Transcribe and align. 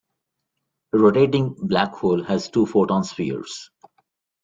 A 0.93 0.97
rotating 0.97 1.53
black 1.59 1.93
hole 1.93 2.23
has 2.23 2.49
two 2.49 2.65
photon 2.65 3.03
spheres. 3.03 3.69